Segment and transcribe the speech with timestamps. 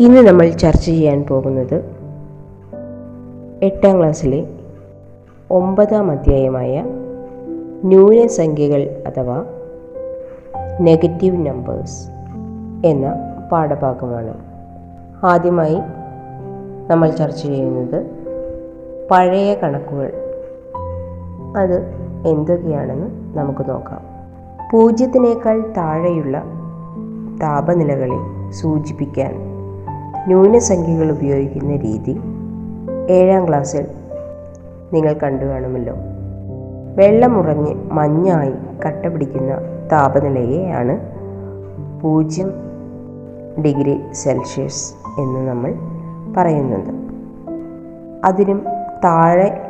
[0.00, 1.96] ഇന്ന് നമ്മൾ ചർച്ച ചെയ്യാൻ പോകുന്നത്
[3.62, 4.46] എട്ടാം ക്ലാസ്സിലെ
[5.50, 6.84] ഒമ്പതാം അധ്യായമായ
[7.84, 9.44] ന്യൂനസംഖ്യകൾ അഥവാ
[10.80, 12.08] നെഗറ്റീവ് നമ്പേഴ്സ്
[12.86, 13.12] എന്ന
[13.52, 14.34] പാഠഭാഗമാണ്.
[15.26, 15.78] ആദ്യമായി
[16.86, 18.06] നമ്മൾ ചർച്ച ചെയ്യുന്നത്
[19.10, 20.12] പഴയ കണക്കുകൾ.
[21.56, 21.82] അത്
[22.26, 24.00] എന്തൊക്കെയാണെന്ന് നമുക്ക് നോക്കാം.
[24.72, 26.42] പൂജ്യത്തിനേക്കാൾ താഴെയുള്ള
[27.42, 29.47] താപനിലകളെ സൂചിപ്പിക്കാൻ
[30.28, 32.20] ന്യൂനസംഖ്യകൾ ഉപയോഗിക്കുന്ന രീതി
[33.10, 33.86] ഏഴാം ക്ലാസ്സിൽ
[34.92, 35.94] നിങ്ങൾ കണ്ടു കാണുമല്ലോ.
[36.96, 38.52] വെള്ളമുറഞ്ഞ് മഞ്ഞായി
[38.86, 39.54] കട്ട പിടിക്കുന്ന
[39.92, 41.00] താപനിലയെയാണ്
[42.00, 42.52] പൂജ്യം
[43.62, 45.74] ഡിഗ്രി സെൽഷ്യസ് എന്ന് നമ്മൾ
[46.36, 46.94] പറയുന്നത്.
[48.24, 48.62] അതിനും
[49.04, 49.60] താഴെ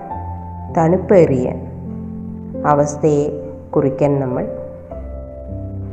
[0.77, 1.53] തണുപ്പേറിയ
[2.67, 4.49] അവസ്ഥയെ കുറിക്കാൻ നമ്മൾ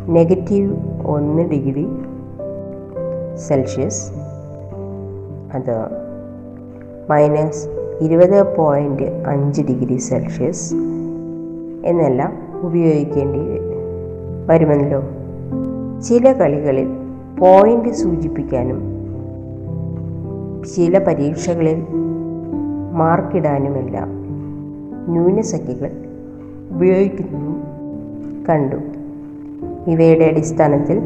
[0.07, 1.87] നെഗറ്റീവ് ഒന്ന് ഡിഗ്രി
[3.35, 4.11] സെൽഷ്യസ്
[5.53, 5.87] അത്
[7.09, 7.67] മൈനസ്
[8.01, 10.73] ഇരുപത് പോയിന്റ് അഞ്ച് ഡിഗ്രി സെൽഷ്യസ്
[11.85, 13.39] എന്നെല്ലാം ഉപയോഗിക്കേണ്ടി
[14.47, 15.03] വരുമല്ലോ
[16.01, 16.87] ചില കളികളിൽ
[17.39, 18.95] പോയിന്റ് സൂചിപ്പിക്കാനും
[20.75, 21.87] ചില പരീക്ഷകളിൽ
[22.93, 24.09] മാർക്കിടാനുമെല്ലാം
[25.07, 25.91] ന്യൂനസംഖ്യകൾ
[26.71, 27.55] ഉപയോഗിക്കുന്നു.
[28.49, 28.75] കണ്ടു.
[29.87, 31.01] ഇവയുടെ അടിസ്ഥാനത്തിൽ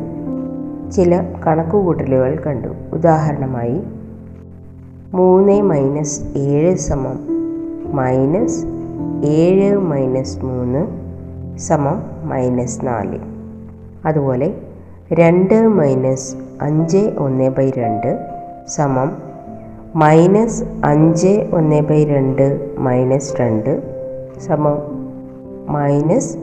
[0.92, 2.96] ചില കണക്കുകൂട്ടലുകൾ കണ്ടു.
[2.96, 3.82] ഉദാഹരണമായി
[5.14, 7.20] മൂന്ന് മൈനസ് ഏഴ് സമം
[7.96, 8.66] മൈനസ്
[9.26, 10.82] ഏഴ് മൈനസ് മൂന്ന്
[11.60, 13.20] സമം മൈനസ് നാല്.
[14.06, 14.54] അതുപോലെ
[15.14, 18.20] രണ്ട് മൈനസ് അഞ്ച് ഒന്ന് ബൈ രണ്ട്
[18.68, 19.18] സമം
[19.96, 23.84] മൈനസ് അഞ്ച് ഒന്ന് ബൈ രണ്ട് മൈനസ് രണ്ട്
[24.40, 24.78] സമം
[25.68, 26.38] മൈനസ്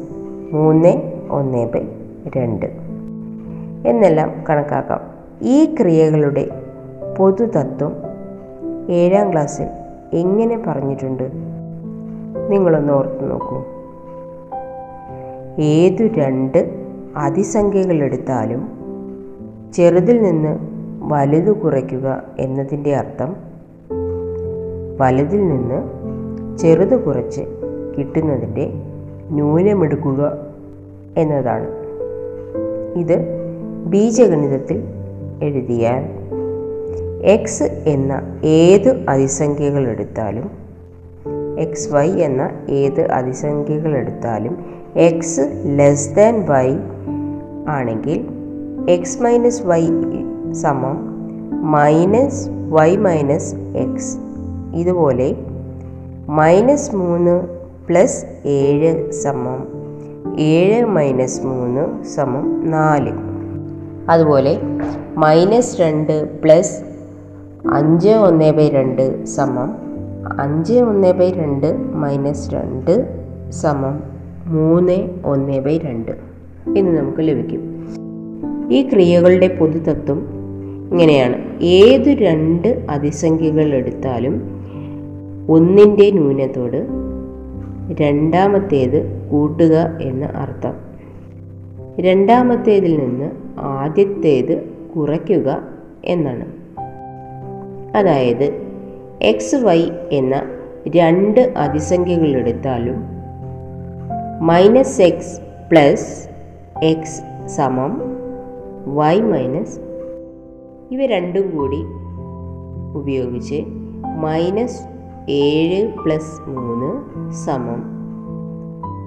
[0.52, 1.82] മൂന്ന് ഒന്ന് ബൈ
[2.36, 2.66] രണ്ട്.
[3.88, 5.00] എന്നെല്ലാം കണക്കാക്കാം.
[5.42, 6.48] ഈ ക്രിയകളുടെ
[7.18, 8.05] പൊതുതത്വം
[8.88, 9.66] ഏഴാം ക്ലാസ്സിൽ
[10.12, 11.32] എങ്ങനെ പറഞ്ഞിട്ടുണ്ട്?
[12.50, 13.64] നിങ്ങളൊന്ന് ഓർത്തു നോക്കൂ.
[15.62, 16.86] ഏതു രണ്ട്
[17.16, 18.68] അതിസംഖ്യകൾ എടുത്താലും
[19.74, 20.58] ചെറുതിൽ നിന്ന്
[21.02, 23.36] വലുത് കുറയ്ക്കുക എന്നതിന്റെ അർത്ഥം
[25.00, 25.82] വലുതിൽ നിന്ന്
[26.58, 27.40] ചെറുത് കുറച്ച്
[27.98, 28.70] കിട്ടുന്നതിന്റെ
[29.30, 30.46] ന്യൂനമെടുക്കുക
[31.16, 31.68] എന്നതാണ്.
[32.98, 33.26] ഇത്
[33.86, 34.84] ബീജഗണിതത്തിൽ
[35.42, 36.25] എഴുതിയാൽ
[37.26, 40.50] എക്സ് എന്ന ഏത് അതിസംഖ്യകൾ എടുത്താലും
[41.58, 44.64] എക്സ് വൈ എന്ന ഏത് അതിസംഖ്യകൾ എടുത്താലും
[44.96, 46.76] എക്സ് ലെസ് ദാൻ വൈ
[47.68, 48.26] ആണെങ്കിൽ
[48.90, 49.86] എക്സ് മൈനസ് വൈ
[50.52, 50.98] സമം
[51.62, 54.16] മൈനസ് വൈ മൈനസ് എക്സ്
[54.74, 55.36] ഇതുപോലെ
[56.28, 57.48] മൈനസ് മൂന്ന്
[57.88, 59.68] പ്ലസ് ഏഴ് സമം
[60.38, 63.12] ഏഴ് മൈനസ് മൂന്ന് സമം നാല്.
[64.10, 64.58] അതുപോലെ
[65.16, 66.95] മൈനസ് രണ്ട് പ്ലസ്
[67.72, 69.74] അഞ്ച് ഒന്ന് ബൈ രണ്ട് സമം
[70.40, 74.02] അഞ്ച് ഒന്ന് ബൈ രണ്ട് മൈനസ് രണ്ട് സമം
[74.46, 76.12] മൂന്ന് ഒന്ന് ബൈ രണ്ട്
[76.78, 77.86] എന്ന് നമുക്ക് ലഭിക്കും.
[78.70, 80.28] ഈ ക്രിയകളുടെ പൊതുതത്വം
[80.90, 81.60] ഇങ്ങനെയാണ്.
[81.60, 84.42] ഏത് രണ്ട് അതിസംഖ്യകൾ എടുത്താലും
[85.50, 86.86] ഒന്നിന്റെ ന്യൂനത്തോട്
[88.00, 90.74] രണ്ടാമത്തേത് കൂട്ടുക എന്ന് അർത്ഥം.
[92.00, 94.64] രണ്ടാമത്തേതിൽ നിന്ന് ആദ്യത്തേത്
[94.96, 95.58] കുറയ്ക്കുക
[96.04, 96.55] എന്നാണ്.
[97.96, 98.44] അതായത്
[99.22, 100.42] എക്സ് വൈ എന്ന
[100.88, 103.04] രണ്ട് അതിസംഖ്യകൾ എടുത്താലും
[104.40, 105.40] മൈനസ് എക്സ്
[105.70, 106.28] പ്ലസ്
[106.82, 108.02] എക്സ് സമം
[108.94, 109.80] വൈ മൈനസ്
[110.90, 111.80] ഇവ രണ്ടും കൂടി
[112.98, 113.64] ഉപയോഗിച്ച്
[114.16, 114.82] മൈനസ്
[115.30, 116.90] ഏഴ് പ്ലസ് മൂന്ന്
[117.34, 117.80] സമം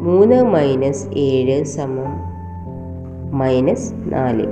[0.01, 2.11] മൂന്ന് മൈനസ് ഏഴ് സമം
[3.37, 4.47] മൈനസ് നാല്.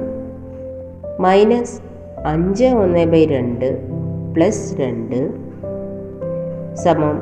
[1.19, 1.81] മൈനസ്
[2.25, 3.96] അഞ്ച് ഒന്ന് ബൈ രണ്ട്
[4.33, 5.31] പ്ലസ് രണ്ട്
[6.75, 7.21] സമം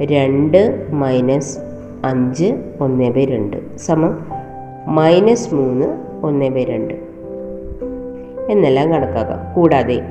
[0.00, 1.58] രണ്ട് മൈനസ്
[2.04, 3.78] അഞ്ച് ഒന്ന് ബൈ രണ്ട്.
[3.78, 4.26] സമം
[4.86, 5.86] മൈനസ് മൂന്ന്
[6.22, 6.94] ഒന്ന് ബൈ രണ്ട്.
[8.50, 9.54] എന്നെല്ലാം കണക്കാക്കാം.
[9.54, 10.02] കൂടാതെ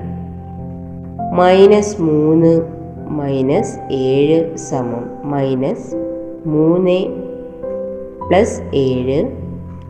[1.34, 2.62] മൈനസ് മൂന്ന്
[3.10, 5.96] മൈനസ് ഏഴ് സമം മൈനസ്
[6.46, 7.08] മൂന്ന്
[8.30, 9.32] പ്ലസ് ഏഴ്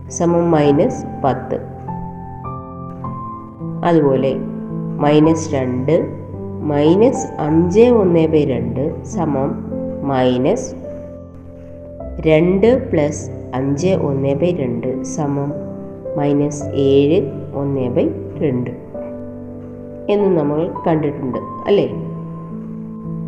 [0.09, 1.59] സമം മൈനസ് പത്ത്.
[3.85, 4.35] അതുപോലെ
[4.99, 6.24] മൈനസ് രണ്ട്
[6.65, 9.71] മൈനസ് അഞ്ച് ഒന്ന് ബൈ രണ്ട് സമം
[10.03, 10.75] മൈനസ്
[12.19, 15.53] രണ്ട് പ്ലസ് അഞ്ച് ഒന്ന് ബൈ രണ്ട് സമം
[16.17, 18.07] മൈനസ് ഏഴ് ഒന്ന് ബൈ
[18.37, 18.69] രണ്ട്.
[20.09, 21.89] എന്ന് നമ്മൾ കണ്ടിട്ടുണ്ട് അല്ലേ?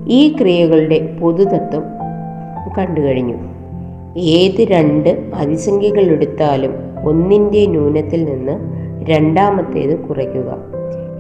[0.08, 1.84] ഈ ക്രിയകളുടെ പൊതുതത്വം
[2.78, 3.38] കണ്ടു കഴിഞ്ഞു.
[4.18, 6.74] ഏത് രണ്ട് അതിസംഖ്യകൾ എടുത്താലും
[7.08, 8.60] ഒന്നിന്റെ ന്യൂനത്തിൽ നിന്ന്
[9.10, 10.58] രണ്ടാമത്തേത് കുറയ്ക്കുക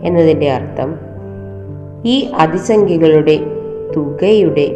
[0.03, 1.16] എന്നതിന്റെ അർത്ഥം
[2.05, 3.37] ഈ അതിസംഖ്യകളുടെ
[3.95, 4.67] തുകയുടെ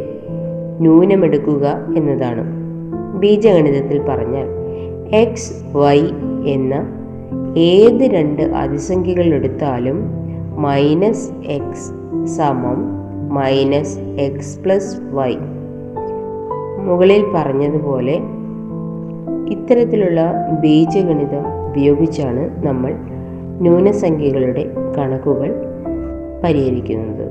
[0.82, 2.44] ന്യൂനമെടുക്കുക എന്നതാണ്.
[3.20, 4.48] ബീജഗണിതത്തിൽ പറഞ്ഞാൽ
[5.16, 6.00] എക്സ് വൈ
[6.46, 6.74] എന്ന
[7.58, 9.98] ഏത് രണ്ട് അതിസംഖ്യകൾ എടുത്താലും
[10.58, 11.92] മൈനസ് എക്സ്
[12.26, 12.80] സമം
[13.34, 15.34] മൈനസ് എക്സ് പ്ലസ് വൈ
[16.78, 18.14] മുകളിൽ പറഞ്ഞതുപോലെ
[19.50, 22.92] ഇത്തരത്തിലുള്ള ബീജഗണിതം ഉപയോഗിച്ചാണ് നമ്മൾ
[23.62, 25.71] ന്യൂനസംഖ്യകളുടെ കണക്കുകൾ
[26.44, 27.30] പരിഹരിക്കുന്നത്.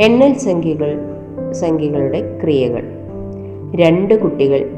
[0.00, 0.98] എണ്ണൽ സംഖ്യകൾ
[1.52, 2.82] സംഖ്യകളുടെ ക്രിയകൾ.
[3.74, 4.70] രണ്ട് കുട്ടികൾ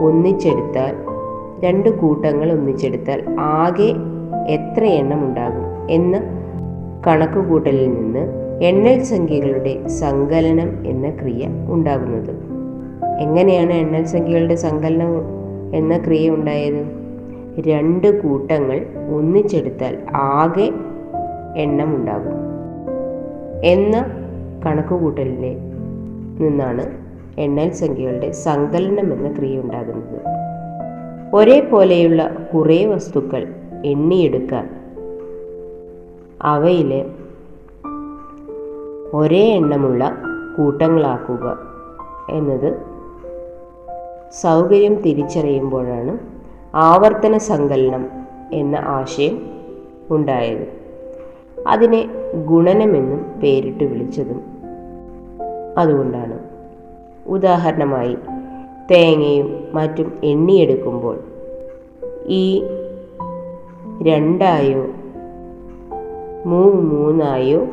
[0.00, 0.96] ഒന്നിച്ചെടുത്താൽ
[1.64, 3.94] രണ്ട് കൂട്ടങ്ങൾ ഒന്നിച്ചെടുത്താൽ ആകെ
[4.48, 6.20] എത്ര എണ്ണം ഉണ്ടാകും എന്ന
[7.06, 12.30] കണക്കുകൂട്ടലിൽ നിന്ന് എണ്ണൽ സംഖ്യകളുടെ സങ്കലനം എന്ന ക്രിയ ഉണ്ടാകുന്നത്.
[13.20, 15.08] എങ്ങനെയാണ് എണ്ണൽ സംഖ്യകളുടെ സങ്കലനം
[15.74, 16.86] എന്ന ക്രിയ ഉണ്ടായത്?
[17.68, 18.86] രണ്ട് കൂട്ടങ്ങൾ
[19.16, 20.72] ഒന്നിച്ചെടുത്താൽ ആകെ
[21.56, 22.51] എണ്ണം ഉണ്ടാകും.
[23.64, 24.04] എന്ന
[24.66, 25.56] കണക്കുകൂട്ടലിനെ
[26.40, 26.98] നിന്നാണ്
[27.38, 30.20] എണ്ണൽ സംഖ്യകളുടെ സങ്കലനം എന്ന ക്രിയ ഉണ്ടാകുന്നത്.
[31.34, 33.54] ഒരേപോലെയുള്ള കുറേ വസ്തുക്കൾ
[33.84, 34.70] എണ്ണിയെടുക്കാൻ
[36.42, 37.06] അവയിലെ
[39.14, 40.16] ഒരേ എണ്ണമുള്ള
[40.56, 41.58] കൂട്ടങ്ങളാക്കുക
[42.30, 42.80] എന്നത്
[44.32, 46.18] സൗകര്യം തിരിച്ചറിയുമ്പോഴാണ്
[46.74, 48.06] ആവർത്തന സങ്കലനം
[48.52, 49.42] എന്ന ആശയം
[50.10, 50.66] ഉണ്ടായത്.
[51.68, 54.42] അതിനെ ഗുണനമെന്നും പേരിട്ട് വിളിച്ചതും
[55.78, 56.38] അതുകൊണ്ടാണ്.
[57.26, 58.16] ഉദാഹരണമായി
[58.90, 61.18] തേങ്ങയും മറ്റും എണ്ണിയെടുക്കുമ്പോൾ
[62.26, 62.62] ഈ
[64.02, 64.86] രണ്ടായോ
[66.46, 67.66] മൂ മൂന്നായോ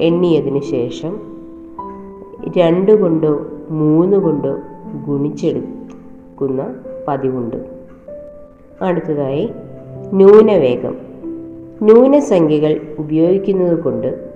[0.00, 1.20] എണ്ണിയതിന് ശേഷം
[2.56, 4.56] രണ്ട് കൊണ്ടോ മൂന്ന് കൊണ്ടോ
[5.06, 6.74] ഗുണിച്ചെടുക്കുന്ന
[7.08, 7.56] പതിവുണ്ട്.
[8.82, 9.50] അടുത്തതായി
[10.12, 11.09] ന്യൂനവേഗം.
[11.82, 14.30] ന്യൂനസംഖ്യകൾ ഉപയോഗിക്കുന്നത് കൊണ്ട്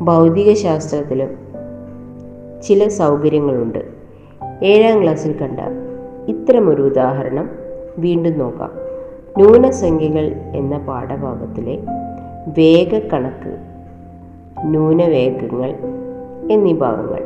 [0.00, 1.38] ഭൗതികശാസ്ത്രത്തിലും
[2.62, 3.78] ചില സൗകര്യങ്ങളുണ്ട്.
[4.62, 5.60] ഏഴാം ക്ലാസ്സിൽ കണ്ട
[6.28, 7.50] ഇത്തരമൊരു ഉദാഹരണം
[7.98, 8.70] വീണ്ടും നോക്കാം.
[9.36, 11.78] ന്യൂനസംഖ്യകൾ എന്ന പാഠഭാഗത്തിലെ
[12.58, 13.58] വേഗക്കണക്ക്
[14.64, 15.74] ന്യൂനവേഗങ്ങൾ
[16.50, 17.22] എന്നീ ഭാഗങ്ങൾ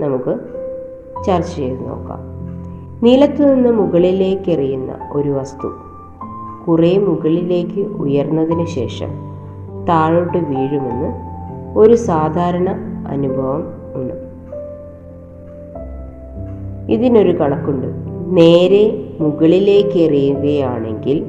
[0.00, 0.38] നമുക്ക്
[1.24, 2.20] ചർച്ച ചെയ്ത് നോക്കാം.
[3.04, 5.85] നിലത്തു നിന്ന് മുകളിലേക്ക് എറിയുന്ന ഒരു വസ്തു
[6.68, 9.08] കുറേ മുകളിലേക്ക് ഉയർന്നതിന് ശേഷം
[9.88, 11.36] താഴോട്ട് വീഴുമെന്ന്
[11.78, 12.68] ഒരു സാധാരണ
[13.08, 14.14] അനുഭവം ഉണ്ട്.
[16.92, 17.86] ഇതിനൊരു കണക്കുണ്ട്.
[18.36, 21.26] നേരെ മുകളിലേക്ക് എറിയുകയാണെങ്കിൽ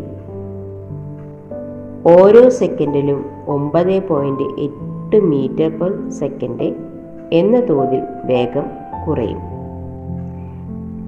[2.07, 6.75] ഓരോ സെക്കൻഡിലും ഒമ്പത് പോയിന്റ് എട്ട് മീറ്റർ പെർ സെക്കൻഡ്
[7.33, 8.65] എന്ന തോതിൽ വേഗം
[9.07, 9.39] കുറയും.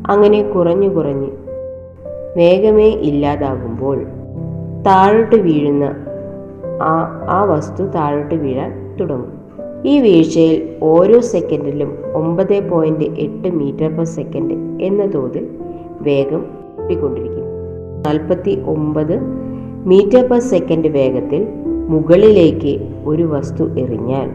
[0.08, 1.28] അങ്ങനെ കുറഞ്ഞു കുറഞ്ഞ്
[2.38, 4.06] വേഗമേ ഇല്ലാതാകുമ്പോൾ
[4.86, 5.84] താഴോട്ട് വീഴുന്ന
[6.82, 9.40] ആ ആ വസ്തു താഴോട്ട് വീഴാൻ തുടങ്ങും.
[9.86, 15.48] ഈ വീഴ്ചയിൽ ഓരോ സെക്കൻഡിലും ഒമ്പത് പോയിന്റ് എട്ട് മീറ്റർ പെർ സെക്കൻഡ് എന്ന തോതിൽ
[16.02, 16.42] വേഗം
[16.76, 17.46] കൂട്ടിക്കൊണ്ടിരിക്കും
[18.08, 19.20] നാൽപ്പത്തി ഒമ്പത്
[19.86, 21.48] മീറ്റർ പെർ സെക്കൻഡ് വേഗത്തിൽ
[21.88, 24.30] മുകളിലേക്ക് ഒരു വസ്തു എറിഞ്ഞാൽ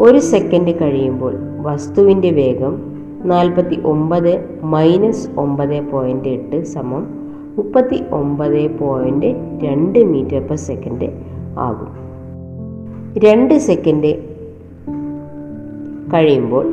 [0.00, 2.82] ഒരു സെക്കൻഡ് കഴിയുമ്പോൾ വസ്തുവിന്റെ വേഗം
[3.24, 7.19] നാൽപ്പത്തി ഒമ്പത് മൈനസ് ഒമ്പത് പോയിന്റ് എട്ട് സമം
[7.56, 9.26] മുപ്പത്തി ഒമ്പത് പോയിന്റ്
[9.64, 11.08] രണ്ട് മീറ്റർ പെർ സെക്കൻഡ്
[11.58, 11.90] ആകും.
[13.18, 14.12] രണ്ട് സെക്കൻഡ്
[16.14, 16.66] കഴിയുമ്പോൾ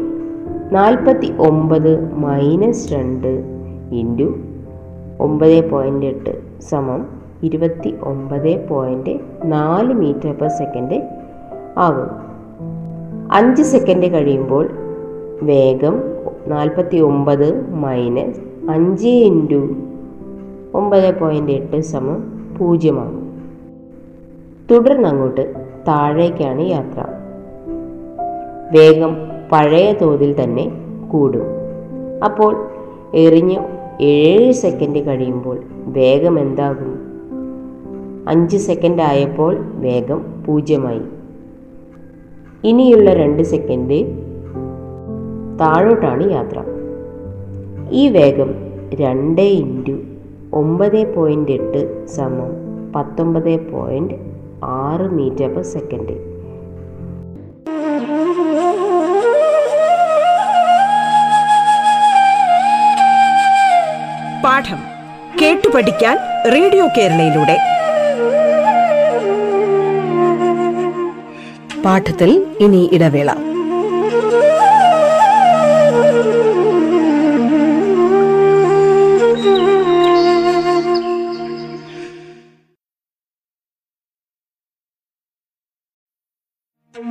[0.72, 3.28] നാൽപ്പത്തി ഒമ്പത് മൈനസ് രണ്ട്
[3.92, 4.36] ഇന്റു
[5.20, 7.06] ഒമ്പത് പോയിന്റ് എട്ട് സമം
[7.44, 11.02] ഇരുപത്തി ഒമ്പത് പോയിന്റ് നാല് മീറ്റർ പെർ സെക്കൻഡ്
[11.78, 12.10] ആകും.
[13.32, 14.70] അഞ്ച് സെക്കൻഡ് കഴിയുമ്പോൾ
[15.42, 15.96] വേഗം
[16.48, 19.76] നാൽപ്പത്തി ഒമ്പത് മൈനസ് അഞ്ച് ഇന്റു
[20.74, 22.24] ഒമ്പത് പോയിന്റ് എട്ട് സമം
[22.60, 23.42] പൂജ്യമാകും.
[24.72, 25.54] തുടർന്നങ്ങോട്ട്
[25.88, 27.06] താഴേക്കാണ് യാത്ര.
[28.72, 29.18] വേഗം
[29.52, 30.72] പഴയ തോതിൽ തന്നെ
[31.12, 31.44] കൂടും.
[32.26, 32.68] അപ്പോൾ
[33.14, 33.56] എറിഞ്ഞ്
[34.02, 37.08] ഏഴ് സെക്കൻഡ് കഴിയുമ്പോൾ വേഗം എന്താകും?
[38.30, 41.02] അഞ്ച് സെക്കൻഡ് ആയപ്പോൾ വേഗം പൂജ്യമായി.
[42.64, 44.06] ഇനിയുള്ള രണ്ട് സെക്കൻഡ്
[45.60, 46.64] താഴോട്ടാണ് യാത്ര.
[47.92, 48.54] ഈ വേഗം
[48.94, 49.98] രണ്ട് ഇന്റു
[50.54, 52.51] ഒമ്പത് പോയിന്റ് എട്ട് സമം
[52.96, 54.13] പത്തൊമ്പത് പോയിന്റ്
[54.63, 56.16] ആറ് മീറ്റർ പെർ സെക്കൻഡ്
[64.44, 64.80] പാഠം
[65.42, 66.18] കേട്ടു പഠിക്കാൻ
[66.54, 67.58] റേഡിയോ കേരളയിലൂടെ.
[71.86, 73.47] പാഠത്തിൽ ഇനി ഇടവേള.
[86.96, 87.03] പാഠം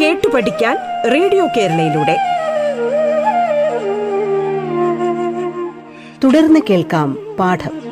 [0.00, 0.76] കേട്ടു പഠിക്കാൻ
[1.12, 2.16] റേഡിയോ കേരളയിലൂടെ.
[6.24, 7.90] തുടർന്ന് കേൾക്കാം പാഠം.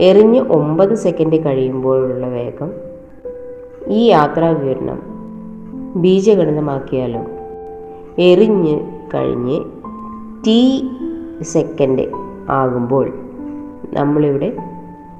[0.00, 2.91] എറിഞ്ഞ് ഒമ്പത് സെക്കൻഡ് കഴിയുമ്പോഴുള്ള വേഗം
[3.92, 5.02] ഈ യാത്രാ വിവരണം
[5.96, 7.20] ബീജഗണിതമാക്കിയാലോ
[8.18, 8.80] എറിഞ്ഞ്
[9.14, 9.60] കഴിഞ്ഞ്
[10.46, 10.90] ടി
[11.42, 12.04] സെക്കൻഡ്
[12.50, 13.12] ആകുമ്പോൾ
[13.92, 14.56] നമ്മളിവിടെ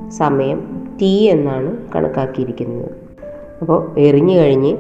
[0.09, 2.91] സമയം ടി എന്നാണ് കണക്കാക്കിയിരിക്കുന്നത്.
[3.61, 4.77] അപ്പോൾ എറിഞ്ഞു കഴിഞ്ഞ്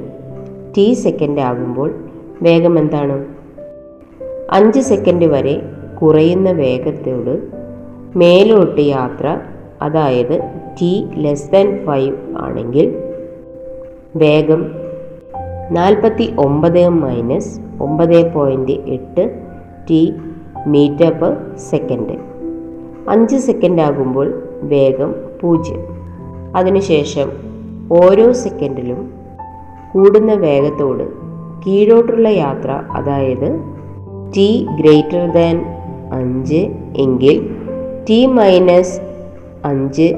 [0.77, 1.95] ടി സെക്കൻഡ് ആകുമ്പോൾ
[2.43, 3.25] വേഗം എന്താണ്?
[4.51, 5.63] അഞ്ച് സെക്കൻഡ് വരെ
[6.03, 7.43] കുറയുന്ന വേഗത്തോട്
[8.19, 9.41] മേലോട്ട് യാത്ര
[9.83, 10.41] അതായത്
[10.81, 13.12] ടി ലെസ് ദാൻ ഫൈവ് ആണെങ്കിൽ
[14.17, 14.67] വേഗം
[15.71, 19.43] നാൽപ്പത്തി ഒമ്പത് മൈനസ് ഒമ്പത് പോയിന്റ് എട്ട്
[19.91, 20.15] ടി
[20.67, 22.19] മീറ്റർ പെർ സെക്കൻഡ്.
[23.11, 25.81] അഞ്ച് സെക്കൻഡ് ആകുമ്പോൾ വേഗം പൂജ്യം.
[26.57, 27.33] അതിനുശേഷം
[27.93, 29.11] ഓരോ സെക്കൻഡിലും
[29.93, 31.05] കൂടുന്ന വേഗത്തോട്
[31.67, 33.61] കീഴോട്ടുള്ള യാത്ര അതായത്
[34.37, 35.67] ടി ഗ്രേറ്റർ ദാൻ
[36.13, 36.67] അഞ്ച്
[36.97, 37.57] എങ്കിൽ
[38.09, 39.01] ടി മൈനസ്
[39.65, 40.15] അഞ്ച്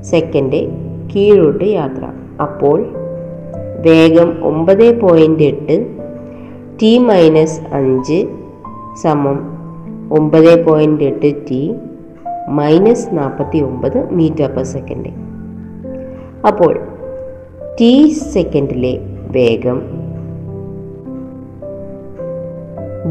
[0.00, 0.70] സെക്കൻഡ്
[1.14, 2.21] കീഴോട്ട് യാത്ര.
[2.40, 2.84] അപ്പോൾ
[3.80, 5.86] വേഗം ഒമ്പത് പോയിന്റ് എട്ട്
[6.80, 8.28] ടി മൈനസ് അഞ്ച്
[9.02, 9.38] സമം
[10.10, 11.74] ഒമ്പത് പോയിന്റ് എട്ട് ടി
[12.48, 15.12] മൈനസ് നാൽപ്പത്തി ഒമ്പത് മീറ്റർ പെർ സെക്കൻഡ്
[16.46, 16.80] അപ്പോൾ
[17.80, 19.82] ടി സെക്കൻഡിലെ വേഗം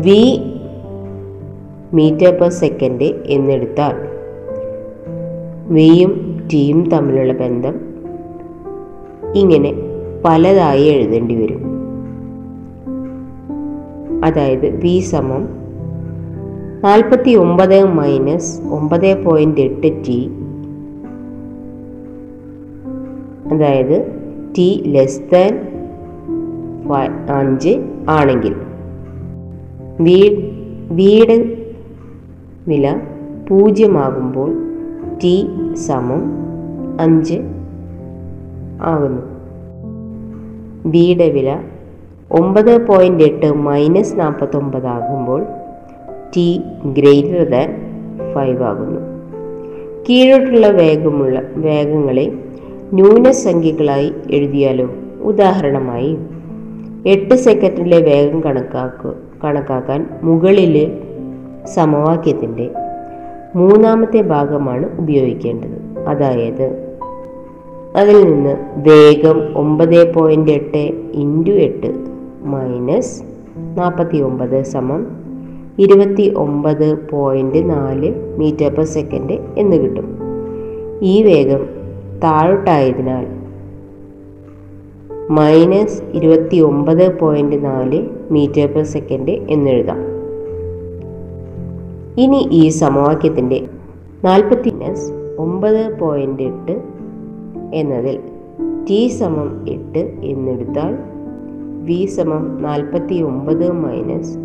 [0.06, 0.52] വി
[1.94, 3.96] മീറ്റർ പെർ സെക്കൻഡ് എന്നെടുത്താൽ
[5.68, 7.91] വിയും ടിയും തമ്മിലുള്ള ബന്ധം
[9.36, 9.74] ഇങ്ങനെ
[10.26, 11.72] പലതായി എഴുതേണ്ടി വരും.
[14.26, 15.50] അതായത് വി സമം
[16.84, 20.32] നാൽപ്പത്തി ഒമ്പത് മൈനസ് ഒമ്പത് പോയിന്റ് എട്ട് ടി
[23.54, 24.12] അതായത്
[24.58, 25.72] ടി ലെസ് ദാൻ
[27.30, 28.56] അഞ്ച് ആണെങ്കിൽ
[30.92, 31.62] വീട്
[32.68, 33.00] വില
[33.48, 34.54] പൂജ്യമാകുമ്പോൾ
[35.24, 36.22] ടി സമം
[37.00, 37.61] അഞ്ച്
[38.84, 39.22] ആകുന്നു.
[40.90, 41.60] ബിയുടെ വില
[42.32, 45.46] ഒമ്പത് പോയിന്റ് എട്ട് മൈനസ് നാൽപ്പത്തൊമ്പത് ആകുമ്പോൾ
[46.38, 47.76] ടി ഗ്രേറ്റർ ദാൻ
[48.36, 49.02] ഫൈവ് ആകുന്നു.
[50.10, 52.34] കീഴോട്ടുള്ള വേഗമുള്ള വേഗങ്ങളെ
[52.94, 54.90] ന്യൂനസംഖ്യകളായി എഴുതിയാലോ?
[55.22, 56.18] ഉദാഹരണമായി
[57.08, 61.02] എട്ട് സെക്കൻഡിലെ വേഗം കണക്കാക്കുക കണക്കാക്കാൻ മുകളിലെ
[61.66, 62.70] സമവാക്യത്തിന്റെ
[63.56, 66.00] മൂന്നാമത്തെ ഭാഗമാണ് ഉപയോഗിക്കേണ്ടത്.
[66.08, 66.91] അതായത്
[67.96, 68.56] അതിൽ നിന്ന്
[68.90, 71.88] വേഗം ഒമ്പത് പോയിന്റ് എട്ട് ഇന്റു എട്ട്
[72.44, 73.24] മൈനസ്
[73.78, 75.08] നാൽപ്പത്തി ഒമ്പത് സമം
[75.80, 80.18] ഇരുപത്തി ഒമ്പത് പോയിന്റ് നാല് മീറ്റർ പെർ സെക്കൻഡ് എന്ന് കിട്ടും.
[81.02, 81.66] ഈ വേഗം
[82.24, 83.26] താഴോട്ടായതിനാൽ
[85.30, 90.00] മൈനസ് ഇരുപത്തി ഒമ്പത് പോയിന്റ് നാല് മീറ്റർ പെർ സെക്കൻഡ് എന്നെഴുതാം
[92.18, 93.68] ഇനി ഈ സമവാക്യത്തിന്റെ
[94.24, 94.74] നാൽപ്പത്തി
[95.38, 97.01] ഒമ്പത് പോയിന്റ് എട്ട്
[97.74, 98.20] എന്നതിൽ
[98.90, 100.98] ടി സമം എട്ട് എന്നെടുത്താൽ
[101.84, 104.38] വി സമം നാൽപ്പത്തി ഒമ്പത് മൈനസ്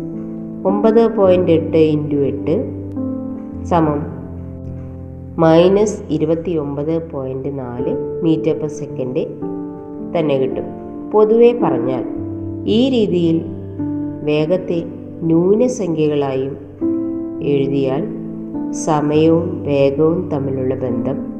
[0.67, 2.65] ഒമ്പത് പോയിന്റ് എട്ട് ഇന്റു എട്ട്
[3.65, 4.17] സമം
[5.37, 9.27] മൈനസ് ഇരുപത്തി ഒമ്പത് പോയിന്റ് നാല് മീറ്റർ പെർ സെക്കൻഡ്
[10.19, 10.65] തന്നെ കിട്ടും.
[11.11, 12.03] പൊതുവെ പറഞ്ഞാൽ
[12.65, 13.41] ഈ രീതിയിൽ
[14.23, 14.83] വേഗത്തെ
[15.21, 16.57] ന്യൂനസംഖ്യകളായും
[17.41, 18.07] എഴുതിയാൽ
[18.71, 21.36] സമയവും വേഗവും തമ്മിലുള്ള ബന്ധം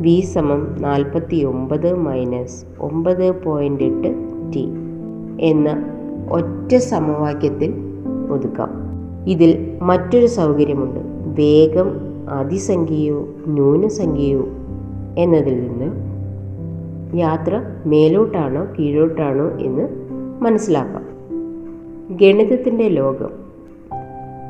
[0.00, 4.14] വി സമം നാൽപ്പത്തി ഒമ്പത് മൈനസ് ഒമ്പത് പോയിന്റ് എട്ട്
[4.52, 4.68] ടി
[5.40, 5.84] എന്ന
[6.30, 7.74] ഒറ്റ സമവാക്യത്തിൽ
[8.30, 8.70] ഒതുക്കാം.
[9.26, 11.00] ഇതിൽ മറ്റൊരു സൗകര്യമുണ്ട്.
[11.40, 11.90] വേഗം
[12.30, 14.48] അതിസംഖ്യയോ ന്യൂനസംഖ്യയോ
[15.18, 16.14] എന്നതിൽ നിന്ന്
[17.18, 19.88] യാത്ര മേലോട്ടാണോ കീഴോട്ടാണോ എന്ന്
[20.40, 21.04] മനസ്സിലാക്കാം.
[22.16, 23.30] ഗണിതത്തിന്റെ ലോകം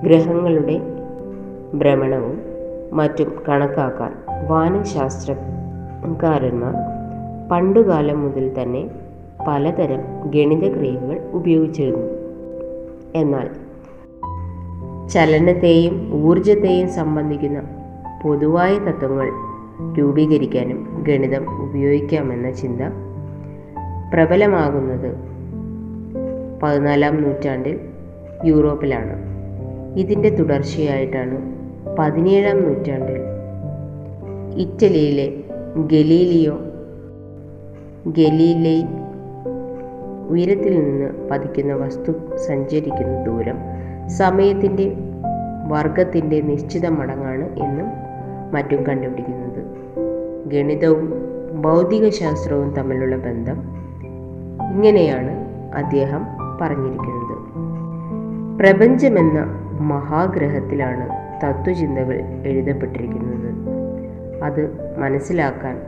[0.05, 0.81] ഗ്രഹങ്ങളുടെ
[1.75, 2.39] ഭ്രമണവും
[2.93, 5.45] മറ്റും കണക്കാക്കാൻ വാനശാസ്ത്രകാരന്മാർ
[7.53, 8.91] പണ്ടുകാലം മുതൽ തന്നെ
[9.49, 12.07] പലതരം ഗണിതക്രിയകൾ ഉപയോഗിച്ചിരുന്നു.
[13.15, 13.49] എന്നാൽ
[15.09, 17.63] ചലനത്തെയും ഊർജത്തെയും സംബന്ധിക്കുന്ന
[18.23, 19.29] പൊതുവായ തത്വങ്ങൾ
[19.99, 22.81] രൂപീകരിക്കാനും ഗണിതം ഉപയോഗിക്കാമെന്ന ചിന്ത
[24.15, 25.17] പ്രബലമാകുന്നത്
[26.63, 27.81] പതിനാലാം നൂറ്റാണ്ടിൽ
[28.45, 29.35] യൂറോപ്പിലാണ്.
[29.99, 31.37] ഇതിന്റെ തുടർച്ചയായിട്ടാണ്
[31.99, 33.21] പതിനേഴാം നൂറ്റാണ്ടിൽ
[34.57, 35.27] ഇറ്റലിയിലെ
[35.87, 36.55] ഗലീലിയോ
[38.07, 38.79] ഗലീലൈ
[40.29, 43.59] ഉയരത്തിൽ നിന്ന് പതിക്കുന്ന വസ്തു സഞ്ചരിക്കുന്ന ദൂരം
[44.09, 44.87] സമയത്തിന്റെ
[45.69, 47.89] വർഗത്തിന്റെ നിശ്ചിത മടങ്ങാണ് എന്നും
[48.53, 49.61] മറ്റും കണ്ടുപിടിക്കുന്നത്.
[50.47, 51.05] ഗണിതവും
[51.63, 53.59] ഭൗതികശാസ്ത്രവും തമ്മിലുള്ള ബന്ധം
[54.73, 55.33] ഇങ്ങനെയാണ്
[55.75, 56.23] അദ്ദേഹം
[56.61, 57.37] പറഞ്ഞിരിക്കുന്നത്.
[58.59, 59.39] പ്രപഞ്ചമെന്ന
[59.81, 61.07] മഹാഗ്രഹത്തിലാണ്
[61.45, 63.44] തത്വചിന്തകൾ എഴുതപ്പെട്ടിരിക്കുന്നത്.
[64.45, 65.81] അത് മനസ്സിലാക്കാൻ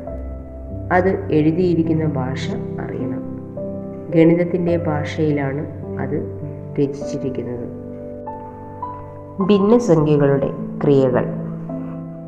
[0.93, 3.23] അത് എഴുതിയിരിക്കുന്ന ഭാഷ അറിയണം.
[4.15, 5.67] ഗണിതത്തിന്റെ ഭാഷയിലാണ്
[6.01, 6.41] അത്
[6.81, 7.69] രചിച്ചിരിക്കുന്നത്.
[9.47, 10.51] ഭിന്നസംഖ്യകളുടെ
[10.85, 11.27] ക്രിയകൾ.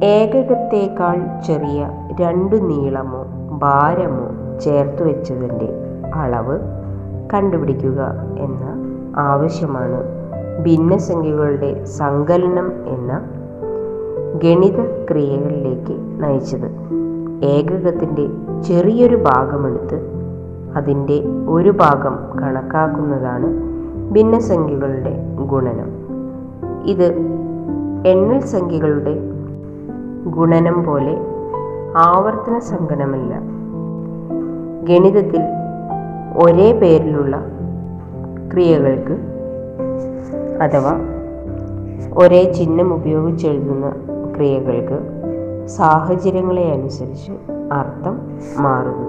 [0.04, 3.26] ഏകകത്തേക്കാൾ ചെറിയ രണ്ട് നീളമോ
[3.58, 5.68] ഭാരമോ ചേർത്ത് വെച്ചതിന്റെ
[6.14, 6.58] അളവ്
[7.34, 8.64] കണ്ടുപിടിക്കുക എന്ന
[9.16, 10.02] ആവശ്യമാണ്
[10.62, 13.30] ഭിന്നസംഖ്യകളുടെ സങ്കലനം എന്ന
[14.34, 16.88] ഗണിത ക്രിയകളിലേക്ക് നയിച്ചത്.
[17.44, 18.26] ഏകകത്തിന്റെ
[18.62, 20.18] ചെറിയൊരു ഭാഗമെടുത്ത്
[20.76, 23.48] അതിന്റെ ഒരു ഭാഗം കണക്കാക്കുന്നതാണ്
[24.12, 25.90] ഭിന്നസംഖ്യകളുടെ ഗുണനം.
[26.84, 27.06] ഇത്
[28.06, 29.14] എണ്ണൽ സംഖ്യകളുടെ
[30.30, 31.16] ഗുണനം പോലെ
[31.96, 33.34] ആവർത്തന സംഗമമല്ല
[34.84, 35.42] ഗണിതത്തിൽ
[36.44, 37.36] ഒരേ പേരിലുള്ള
[38.52, 39.12] ക്രിയകൾക്ക്
[40.62, 40.92] അഥവാ
[42.16, 44.07] ഒരേ ചിഹ്നം ഉപയോഗിച്ചെഴുതുന്ന
[44.38, 44.98] ക്രിയകൾക്ക്
[45.66, 47.32] സാഹചര്യങ്ങളെ അനുസരിച്ച്
[47.72, 48.20] അർത്ഥം
[48.58, 49.08] മാറുന്നു.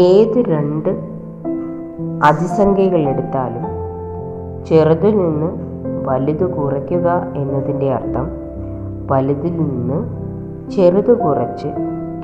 [0.00, 0.88] ഏത് രണ്ട്
[2.24, 3.64] അതിസംഖ്യകൾ എടുത്താലും
[4.64, 5.50] ചെറുതിൽ നിന്ന്
[6.06, 8.30] വലുത് കുറയ്ക്കുക എന്നതിന്റെ അർത്ഥം
[9.10, 9.98] വലുതിൽ നിന്ന്
[10.70, 11.68] ചെറുത് കുറച്ച്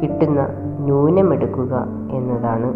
[0.02, 0.46] കിട്ടുന്ന
[0.80, 2.74] ന്യൂനമെടുക്കുക എന്നതാണ്.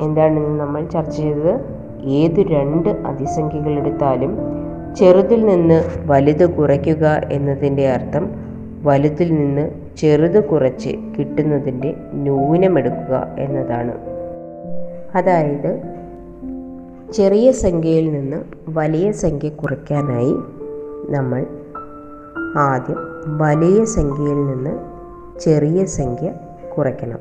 [0.00, 1.54] എന്താണ് നമ്മൾ ചർച്ച ചെയ്തത്?
[2.02, 4.57] ഏത് രണ്ട് അതിസംഖ്യകൾ എടുത്താലും
[4.98, 8.30] ചെറുതിൽ നിന്ന് വലുത് കുറയ്ക്കുക എന്നതിന്റെ അർത്ഥം
[8.82, 13.92] വലുതിൽ നിന്ന് ചെറുത് കുറച്ച് കിട്ടുന്നതിന്റെ ന്യൂനമെടുക്കുക എന്നതാണ്.
[15.14, 15.82] അതായത്
[17.12, 18.36] ചെറിയ സംഖ്യയിൽ നിന്ന്
[18.68, 20.34] വലിയ സംഖ്യ കുറയ്ക്കാനായി
[21.10, 21.46] നമ്മൾ
[22.56, 22.96] ആദ്യം
[23.38, 24.78] വലിയ സംഖ്യയിൽ നിന്ന്
[25.40, 26.32] ചെറിയ സംഖ്യ
[26.78, 27.18] കുറയ്ക്കണം.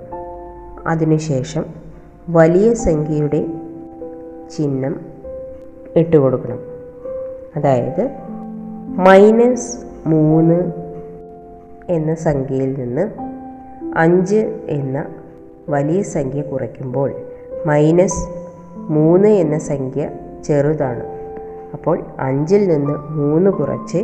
[0.88, 1.66] അതിനുശേഷം
[2.30, 3.46] വലിയ സംഖ്യയുടെ
[4.50, 5.00] ചിഹ്നം
[5.96, 6.77] ഇട്ട് കൊടുക്കണം
[7.56, 8.10] അതായത്
[8.88, 10.72] മൈനസ് മൂന്ന്
[11.90, 13.10] എന്ന സംഖ്യയിൽ നിന്ന്
[13.96, 15.06] അഞ്ച് എന്ന
[15.70, 17.14] വലിയ സംഖ്യ കുറയ്ക്കുമ്പോൾ
[17.66, 18.28] മൈനസ്
[18.76, 20.10] മൂന്ന് എന്ന സംഖ്യ
[20.44, 21.04] ചെറുതാണ്.
[21.74, 23.98] അപ്പോൾ അഞ്ചിൽ നിന്ന് മൂന്ന് കുറച്ച്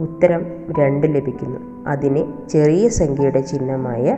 [0.00, 0.46] ഉത്തരം
[0.78, 1.88] രണ്ട് ലഭിക്കുന്നു.
[1.88, 4.16] അതിനെ ചെറിയ സംഖ്യയുടെ ചിഹ്നമായ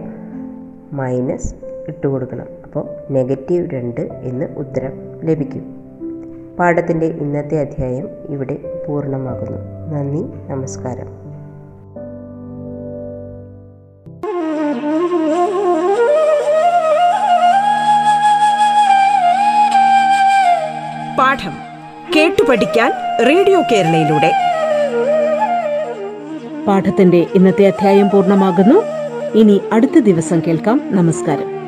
[0.92, 1.54] മൈനസ്
[1.88, 4.92] ഇട്ട് കൊടുക്കണം അപ്പോൾ നെഗറ്റീവ് രണ്ട് എന്ന് ഉത്തരം
[5.24, 5.81] ലഭിക്കും.
[6.58, 9.58] പാഠത്തിന്റെ ഇന്നത്തെ അധ്യായം ഇവിടെ പൂർണമാകുന്നു.
[9.92, 11.22] നന്ദി നമസ്കാരം.
[21.18, 21.52] പാഠം
[22.16, 22.92] കേട്ടു പഠിക്കാൻ
[23.28, 24.32] റേഡിയോ കേരളയിലൂടെ.
[26.66, 28.82] പാഠത്തിന്റെ ഇന്നത്തെ അധ്യായം പൂർണമാകുന്നു.
[29.38, 30.80] ഇനി അടുത്ത ദിവസം കേൾക്കാം.
[30.90, 31.61] നമസ്കാരം.